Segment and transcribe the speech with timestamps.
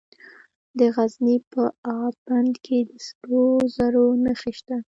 [0.79, 1.63] د غزني په
[2.01, 4.77] اب بند کې د سرو زرو نښې شته.